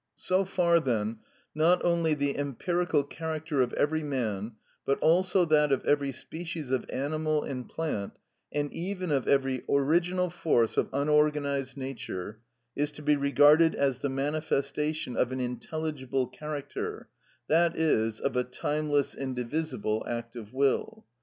[0.15, 1.19] So far then,
[1.53, 6.89] not only the empirical character of every man, but also that of every species of
[6.89, 8.17] animal and plant,
[8.51, 12.39] and even of every original force of unorganised nature,
[12.75, 17.07] is to be regarded as the manifestation of an intelligible character,
[17.47, 21.05] that is, of a timeless, indivisible act of will.